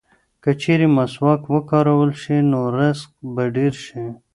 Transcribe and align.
که 0.43 0.51
چېرې 0.61 0.87
مسواک 0.97 1.41
وکارول 1.55 2.11
شي 2.21 2.37
نو 2.51 2.61
رزق 2.77 3.09
به 3.33 3.43
ډېر 3.55 3.73
شي. 3.85 4.03